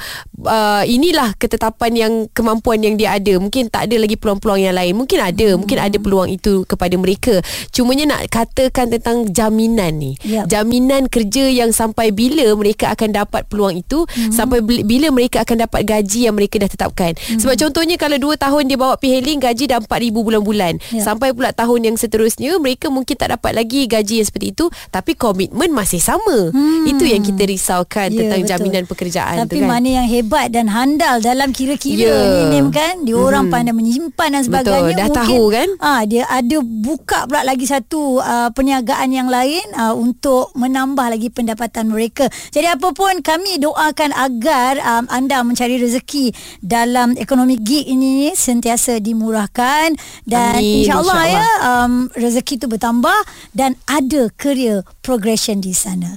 uh, 0.46 0.82
inilah 0.86 1.34
ketetapan 1.36 1.92
yang 1.94 2.12
kemampuan 2.32 2.80
yang 2.82 2.96
dia 2.96 3.05
ada. 3.08 3.32
Mungkin 3.36 3.68
tak 3.68 3.86
ada 3.86 3.96
lagi 3.96 4.14
peluang-peluang 4.14 4.60
yang 4.60 4.74
lain. 4.74 4.92
Mungkin 4.94 5.18
ada, 5.18 5.46
hmm. 5.46 5.58
mungkin 5.58 5.78
ada 5.78 5.96
peluang 5.96 6.28
itu 6.28 6.64
kepada 6.64 6.94
mereka. 6.94 7.38
Cumanya 7.70 8.04
nak 8.08 8.28
katakan 8.28 8.90
tentang 8.90 9.28
jaminan 9.28 9.96
ni. 9.96 10.12
Yap. 10.22 10.46
Jaminan 10.46 11.06
kerja 11.06 11.46
yang 11.46 11.70
sampai 11.70 12.10
bila 12.10 12.46
mereka 12.54 12.90
akan 12.90 13.14
dapat 13.14 13.46
peluang 13.46 13.76
itu, 13.76 14.04
hmm. 14.04 14.32
sampai 14.32 14.60
bil- 14.60 14.82
bila 14.82 15.10
mereka 15.10 15.42
akan 15.42 15.62
dapat 15.62 15.82
gaji 15.82 16.26
yang 16.26 16.34
mereka 16.34 16.58
dah 16.58 16.68
tetapkan. 16.68 17.12
Hmm. 17.16 17.38
Sebab 17.38 17.54
contohnya 17.56 17.96
kalau 17.96 18.16
2 18.16 18.36
tahun 18.36 18.62
dia 18.66 18.76
bawa 18.76 18.94
P-Hailing 18.96 19.38
gaji 19.38 19.64
dah 19.66 19.78
4000 19.78 19.88
bulan-bulan. 20.16 20.74
Yap. 20.92 21.02
Sampai 21.02 21.32
pula 21.32 21.50
tahun 21.50 21.80
yang 21.84 21.96
seterusnya 21.96 22.56
mereka 22.56 22.88
mungkin 22.88 23.14
tak 23.14 23.30
dapat 23.30 23.52
lagi 23.52 23.84
gaji 23.84 24.20
yang 24.20 24.26
seperti 24.26 24.52
itu 24.52 24.64
tapi 24.88 25.14
komitmen 25.14 25.70
masih 25.70 25.98
sama. 25.98 26.50
Hmm. 26.50 26.86
Itu 26.86 27.02
yang 27.02 27.20
kita 27.20 27.42
risaukan 27.42 28.08
Ya, 28.08 28.18
tentang 28.22 28.40
betul. 28.42 28.50
jaminan 28.52 28.84
pekerjaan 28.84 29.36
Tapi 29.42 29.50
tu 29.50 29.56
kan. 29.60 29.68
mana 29.68 29.88
yang 29.96 30.06
hebat 30.06 30.48
dan 30.48 30.68
handal 30.68 31.18
dalam 31.18 31.50
kira-kira 31.50 32.06
Ya. 32.06 32.14
ni 32.46 32.56
Nim 32.56 32.68
kan 32.70 32.85
dia 33.04 33.16
orang 33.16 33.50
pandai 33.50 33.74
menyimpan 33.74 34.28
dan 34.38 34.42
sebagainya. 34.42 34.94
Betul, 34.94 34.98
dah 34.98 35.08
mungkin 35.08 35.38
tahu 35.38 35.44
kan? 35.52 35.68
ah 35.82 36.02
dia 36.06 36.24
ada 36.26 36.58
buka 36.62 37.18
pula 37.26 37.42
lagi 37.46 37.66
satu 37.68 38.22
uh, 38.22 38.48
perniagaan 38.54 39.08
yang 39.12 39.28
lain 39.30 39.64
uh, 39.76 39.94
untuk 39.94 40.50
menambah 40.54 41.06
lagi 41.12 41.28
pendapatan 41.30 41.90
mereka. 41.90 42.26
Jadi 42.50 42.66
apa 42.70 42.88
pun 42.94 43.20
kami 43.20 43.58
doakan 43.60 44.10
agar 44.16 44.78
um, 44.80 45.04
anda 45.10 45.42
mencari 45.42 45.76
rezeki 45.80 46.32
dalam 46.64 47.14
ekonomi 47.18 47.58
gig 47.60 47.86
ini 47.86 48.32
sentiasa 48.32 48.98
dimurahkan. 49.02 49.94
Dan 50.26 50.58
Amin, 50.58 50.82
insyaallah 50.82 51.22
ya 51.26 51.30
insyaAllah. 51.30 51.84
um, 51.86 51.92
rezeki 52.14 52.54
itu 52.62 52.66
bertambah 52.66 53.18
dan 53.52 53.78
ada 53.86 54.32
career 54.34 54.82
progression 55.02 55.60
di 55.62 55.76
sana 55.76 56.16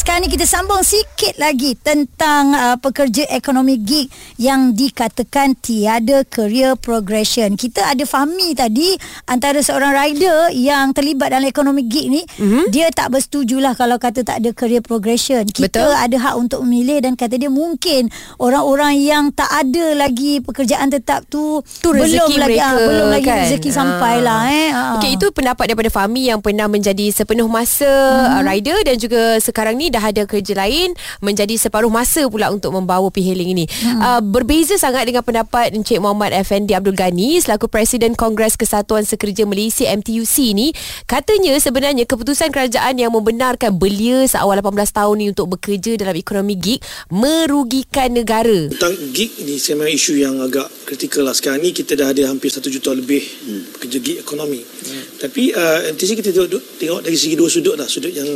Sekarang 0.11 0.27
ni 0.27 0.35
kita 0.35 0.43
sambung 0.43 0.83
sikit 0.83 1.39
lagi 1.39 1.71
tentang 1.79 2.51
uh, 2.51 2.75
pekerja 2.75 3.31
ekonomi 3.31 3.79
gig 3.79 4.11
yang 4.35 4.75
dikatakan 4.75 5.55
tiada 5.55 6.27
career 6.27 6.75
progression. 6.75 7.55
Kita 7.55 7.87
ada 7.87 8.03
Fahmi 8.03 8.51
tadi 8.51 8.91
antara 9.31 9.63
seorang 9.63 9.95
rider 9.95 10.51
yang 10.51 10.91
terlibat 10.91 11.31
dalam 11.31 11.47
ekonomi 11.47 11.87
gig 11.87 12.11
ni, 12.11 12.27
mm-hmm. 12.27 12.75
dia 12.75 12.91
tak 12.91 13.07
bersetujulah 13.15 13.71
kalau 13.79 13.95
kata 13.95 14.27
tak 14.27 14.43
ada 14.43 14.51
career 14.51 14.83
progression. 14.83 15.47
Kita 15.47 15.79
Betul. 15.79 15.95
ada 15.95 16.17
hak 16.19 16.35
untuk 16.35 16.59
memilih 16.67 17.07
dan 17.07 17.15
kata 17.15 17.39
dia 17.39 17.47
mungkin 17.47 18.11
orang-orang 18.35 18.99
yang 18.99 19.31
tak 19.31 19.47
ada 19.47 19.95
lagi 19.95 20.43
pekerjaan 20.43 20.91
tetap 20.91 21.23
tu, 21.31 21.63
tu 21.79 21.95
belum 21.95 22.03
lagi 22.03 22.35
mereka 22.35 22.67
ah, 22.67 22.83
belum 22.83 23.07
lagi 23.15 23.31
kan? 23.31 23.47
rezeki 23.47 23.69
Ah. 23.71 23.75
sampai 23.79 24.15
lah 24.19 24.41
eh. 24.51 24.69
Ah. 24.75 24.99
Okey, 24.99 25.15
itu 25.15 25.31
pendapat 25.31 25.71
daripada 25.71 25.87
Fahmi 25.87 26.27
yang 26.27 26.43
pernah 26.43 26.67
menjadi 26.67 27.07
sepenuh 27.15 27.47
masa 27.47 27.87
hmm. 27.87 28.43
rider 28.43 28.77
dan 28.83 28.99
juga 28.99 29.39
sekarang 29.39 29.79
ni 29.79 29.87
dah 29.87 30.00
ada 30.01 30.25
kerja 30.25 30.57
lain 30.57 30.97
menjadi 31.21 31.53
separuh 31.55 31.93
masa 31.93 32.25
pula 32.25 32.49
untuk 32.49 32.73
membawa 32.73 33.07
P-Hailing 33.13 33.53
ini. 33.53 33.65
Hmm. 33.85 33.99
Uh, 34.01 34.21
berbeza 34.25 34.75
sangat 34.81 35.05
dengan 35.05 35.21
pendapat 35.21 35.71
Encik 35.77 36.01
Muhammad 36.01 36.33
Effendi 36.33 36.73
Abdul 36.73 36.97
Ghani 36.97 37.37
selaku 37.37 37.69
Presiden 37.69 38.17
Kongres 38.17 38.57
Kesatuan 38.57 39.05
Sekerja 39.05 39.45
Malaysia 39.45 39.85
MTUC 39.87 40.57
ni 40.57 40.73
katanya 41.05 41.53
sebenarnya 41.61 42.09
keputusan 42.09 42.49
kerajaan 42.49 42.97
yang 42.97 43.13
membenarkan 43.13 43.77
belia 43.77 44.25
seawal 44.25 44.57
18 44.57 44.89
tahun 44.89 45.15
ni 45.21 45.25
untuk 45.29 45.57
bekerja 45.57 45.99
dalam 45.99 46.15
ekonomi 46.17 46.55
gig 46.57 46.79
merugikan 47.11 48.15
negara. 48.15 48.71
Tentang 48.71 48.95
gig 49.11 49.35
ni 49.43 49.59
saya 49.59 49.77
memang 49.77 49.93
isu 49.93 50.13
yang 50.17 50.35
agak 50.41 50.67
kritikal 50.87 51.27
lah. 51.27 51.35
Sekarang 51.35 51.61
ni 51.61 51.75
kita 51.75 51.93
dah 51.93 52.11
ada 52.11 52.27
hampir 52.31 52.49
satu 52.49 52.71
juta 52.71 52.95
lebih 52.95 53.21
hmm. 53.21 53.77
pekerja 53.77 53.97
gig 53.99 54.17
ekonomi. 54.23 54.63
Hmm. 54.81 55.03
Tapi 55.21 55.53
uh, 55.53 55.79
NTC 55.93 56.17
kita 56.17 56.29
tengok, 56.33 56.79
tengok 56.81 57.01
dari 57.05 57.17
segi 57.17 57.35
dua 57.37 57.49
sudut 57.49 57.75
lah. 57.77 57.85
Sudut 57.85 58.09
yang 58.09 58.27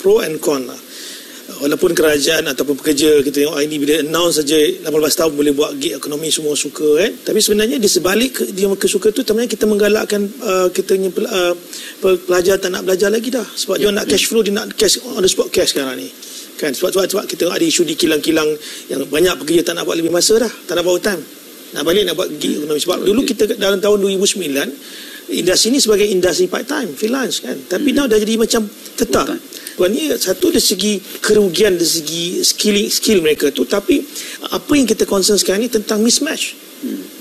pro 0.00 0.24
and 0.24 0.40
con 0.40 0.64
lah. 0.64 0.80
Walaupun 1.44 1.92
kerajaan 1.92 2.48
ataupun 2.48 2.80
pekerja 2.80 3.20
kita 3.20 3.44
tengok 3.44 3.60
hari 3.60 3.68
ni 3.68 3.76
bila 3.76 4.00
announce 4.00 4.40
saja 4.40 4.56
18 4.56 4.88
tahun 4.88 5.32
boleh 5.36 5.52
buat 5.52 5.76
gig 5.76 5.92
ekonomi 5.92 6.32
semua 6.32 6.56
suka 6.56 7.04
kan. 7.04 7.12
Tapi 7.20 7.38
sebenarnya 7.44 7.76
di 7.76 7.84
sebalik 7.84 8.30
ke, 8.32 8.42
dia 8.56 8.64
kesuka 8.72 9.12
tu 9.12 9.20
sebenarnya 9.20 9.52
kita 9.52 9.68
menggalakkan 9.68 10.24
uh, 10.40 10.72
kita 10.72 10.96
punya 10.96 11.12
uh, 11.12 11.54
pelajar 12.00 12.56
tak 12.56 12.72
nak 12.72 12.88
belajar 12.88 13.12
lagi 13.12 13.28
dah. 13.28 13.44
Sebab 13.44 13.76
dia 13.76 13.92
nak 13.92 14.08
cash 14.08 14.24
flow 14.24 14.40
dia 14.40 14.56
nak 14.56 14.72
cash 14.72 14.96
on 15.04 15.20
the 15.20 15.28
spot 15.28 15.52
cash 15.52 15.76
sekarang 15.76 16.00
ni. 16.00 16.08
Kan 16.56 16.72
sebab 16.72 16.96
sebab, 16.96 17.04
sebab 17.12 17.24
kita 17.28 17.44
ada 17.52 17.64
isu 17.64 17.84
di 17.84 17.92
kilang-kilang 17.92 18.48
yang 18.88 19.04
banyak 19.12 19.36
pekerja 19.44 19.68
tak 19.68 19.74
nak 19.76 19.84
buat 19.84 20.00
lebih 20.00 20.16
masa 20.16 20.40
dah, 20.40 20.52
tak 20.64 20.80
nak 20.80 20.84
buat 20.88 21.04
time. 21.04 21.20
nak 21.74 21.82
balik 21.82 22.06
nak 22.06 22.14
buat 22.14 22.30
gig 22.38 22.62
ekonomi 22.62 22.80
sebab 22.80 22.98
dulu 23.02 23.20
kita 23.26 23.58
dalam 23.58 23.82
tahun 23.82 23.98
2009 24.00 25.12
industri 25.32 25.72
ini 25.72 25.78
sebagai 25.80 26.06
industri 26.08 26.50
part 26.50 26.68
time 26.68 26.92
freelance 26.92 27.40
kan. 27.40 27.56
Tapi 27.56 27.94
Hmm. 27.94 28.04
now 28.04 28.06
dah 28.10 28.18
jadi 28.20 28.34
macam 28.36 28.68
tetap. 28.96 29.26
Sebenarnya 29.74 30.14
satu 30.14 30.54
dari 30.54 30.62
segi 30.62 30.92
kerugian 31.18 31.74
dari 31.74 31.88
segi 31.88 32.38
skilling 32.46 32.88
skill 32.92 33.18
mereka 33.24 33.50
tu. 33.50 33.66
Tapi 33.66 33.98
apa 34.54 34.72
yang 34.78 34.86
kita 34.86 35.02
concern 35.02 35.34
sekarang 35.34 35.66
ni 35.66 35.70
tentang 35.72 35.98
mismatch. 35.98 36.54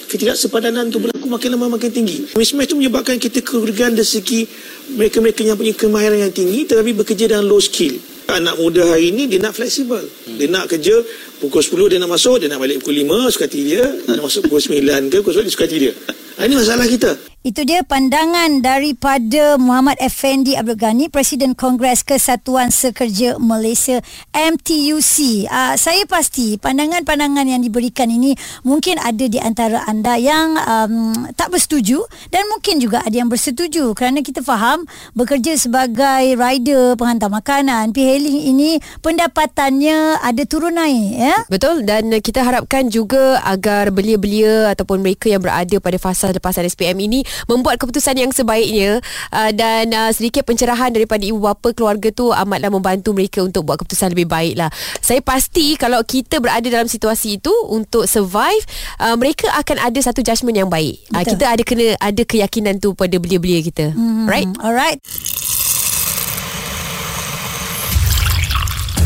Ketidaksepadanan 0.06 0.94
tu 0.94 1.02
berlaku 1.02 1.26
makin 1.26 1.58
lama 1.58 1.80
makin 1.80 1.90
tinggi. 1.90 2.38
Mismatch 2.38 2.70
tu 2.70 2.78
menyebabkan 2.78 3.18
kita 3.18 3.42
kerugian 3.42 3.98
dari 3.98 4.06
segi 4.06 4.46
mereka-mereka 4.94 5.42
yang 5.42 5.58
punya 5.58 5.74
kemahiran 5.74 6.20
yang 6.30 6.34
tinggi 6.36 6.70
tetapi 6.70 6.94
bekerja 6.94 7.34
dengan 7.34 7.50
low 7.50 7.58
skill. 7.58 7.98
Anak 8.30 8.62
muda 8.62 8.86
hari 8.86 9.10
ni 9.10 9.26
dia 9.26 9.42
nak 9.42 9.58
fleksibel. 9.58 10.06
Dia 10.38 10.46
nak 10.46 10.70
kerja 10.70 11.02
pukul 11.42 11.66
10 11.66 11.90
dia 11.90 11.98
nak 11.98 12.14
masuk 12.14 12.38
dia 12.38 12.48
nak 12.54 12.62
balik 12.62 12.86
pukul 12.86 13.02
5 13.02 13.34
suka 13.34 13.50
hati 13.50 13.62
dia. 13.66 13.82
Dia 13.82 14.14
nak 14.14 14.30
masuk 14.30 14.46
pukul 14.46 14.62
9 14.62 15.10
ke 15.10 15.18
pukul 15.26 15.42
10 15.42 15.46
dia 15.50 15.54
suka 15.58 15.66
hati 15.66 15.78
dia. 15.90 15.94
Ha, 16.38 16.46
ini 16.46 16.54
masalah 16.54 16.86
kita 16.86 17.33
Itu 17.44 17.68
dia 17.68 17.84
pandangan 17.84 18.64
daripada 18.64 19.60
Muhammad 19.60 20.00
Effendi 20.00 20.56
Abdul 20.56 20.80
Ghani, 20.80 21.12
Presiden 21.12 21.60
Kongres 21.60 22.00
Kesatuan 22.00 22.72
Sekerja 22.72 23.36
Malaysia 23.36 24.00
MTUC. 24.32 25.44
Uh, 25.52 25.76
saya 25.76 26.08
pasti 26.08 26.56
pandangan-pandangan 26.56 27.44
yang 27.44 27.60
diberikan 27.60 28.08
ini 28.08 28.32
mungkin 28.64 28.96
ada 28.96 29.28
di 29.28 29.44
antara 29.44 29.84
anda 29.92 30.16
yang 30.16 30.56
um, 30.56 31.28
tak 31.36 31.52
bersetuju 31.52 32.08
dan 32.32 32.48
mungkin 32.48 32.80
juga 32.80 33.04
ada 33.04 33.12
yang 33.12 33.28
bersetuju 33.28 33.92
kerana 33.92 34.24
kita 34.24 34.40
faham 34.40 34.88
bekerja 35.12 35.60
sebagai 35.60 36.40
rider 36.40 36.96
penghantar 36.96 37.28
makanan, 37.28 37.92
p-hailing 37.92 38.56
ini 38.56 38.80
pendapatannya 39.04 40.24
ada 40.24 40.44
turun 40.48 40.80
naik 40.80 41.12
ya. 41.20 41.36
Betul 41.52 41.84
dan 41.84 42.08
kita 42.24 42.40
harapkan 42.40 42.88
juga 42.88 43.44
agar 43.44 43.92
belia-belia 43.92 44.72
ataupun 44.72 45.04
mereka 45.04 45.28
yang 45.28 45.44
berada 45.44 45.76
pada 45.84 46.00
fasa 46.00 46.32
lepasan 46.32 46.72
SPM 46.72 47.04
ini 47.04 47.33
membuat 47.50 47.80
keputusan 47.80 48.16
yang 48.18 48.32
sebaiknya 48.32 49.00
uh, 49.32 49.52
dan 49.54 49.92
uh, 49.94 50.12
sedikit 50.14 50.46
pencerahan 50.48 50.92
daripada 50.94 51.24
ibu 51.24 51.40
bapa 51.40 51.72
keluarga 51.76 52.10
tu 52.14 52.32
amatlah 52.32 52.70
membantu 52.70 53.16
mereka 53.16 53.44
untuk 53.44 53.68
buat 53.68 53.82
keputusan 53.82 54.14
lebih 54.14 54.28
baik 54.30 54.60
lah. 54.60 54.70
Saya 55.00 55.20
pasti 55.20 55.76
kalau 55.76 56.02
kita 56.04 56.40
berada 56.40 56.66
dalam 56.68 56.88
situasi 56.88 57.42
itu 57.42 57.54
untuk 57.70 58.06
survive 58.06 58.64
uh, 59.00 59.16
mereka 59.18 59.50
akan 59.58 59.80
ada 59.80 60.00
satu 60.02 60.26
judgement 60.26 60.56
yang 60.66 60.70
baik. 60.70 61.04
Uh, 61.14 61.24
kita 61.24 61.46
ada 61.50 61.64
kena 61.66 61.96
ada 62.00 62.22
keyakinan 62.24 62.78
tu 62.80 62.94
pada 62.98 63.16
belia-belia 63.18 63.62
kita. 63.64 63.94
Hmm, 63.94 64.26
Right? 64.26 64.50
Alright. 64.62 65.00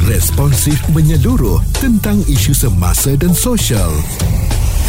Responsif 0.07 0.79
menyeluruh 0.95 1.59
tentang 1.83 2.23
isu 2.31 2.55
semasa 2.55 3.11
dan 3.19 3.35
sosial. 3.35 3.91